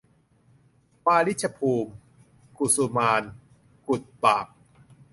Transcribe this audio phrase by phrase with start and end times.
[1.05, 1.91] วาริชภูมิ
[2.57, 3.31] กุสุมาลย์
[3.87, 4.47] กุดบาก